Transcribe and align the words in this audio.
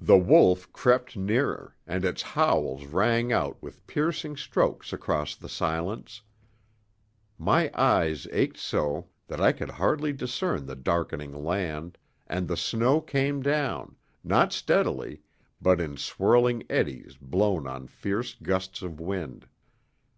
The 0.00 0.16
wolf 0.16 0.72
crept 0.72 1.14
nearer, 1.14 1.76
and 1.86 2.06
its 2.06 2.22
howls 2.22 2.86
rang 2.86 3.34
out 3.34 3.62
with 3.62 3.86
piercing 3.86 4.34
strokes 4.34 4.94
across 4.94 5.36
the 5.36 5.46
silence. 5.46 6.22
My 7.36 7.70
eyes 7.74 8.26
ached 8.32 8.56
so 8.56 9.08
that 9.26 9.42
I 9.42 9.52
could 9.52 9.72
hardly 9.72 10.14
discern 10.14 10.64
the 10.64 10.74
darkening 10.74 11.34
land, 11.44 11.98
and 12.26 12.48
the 12.48 12.56
snow 12.56 13.02
came 13.02 13.42
down, 13.42 13.96
not 14.24 14.54
steadily, 14.54 15.20
but 15.60 15.82
in 15.82 15.98
swirling 15.98 16.62
eddies 16.70 17.18
blown 17.20 17.66
on 17.66 17.88
fierce 17.88 18.34
gusts 18.34 18.80
of 18.80 19.00
wind. 19.00 19.46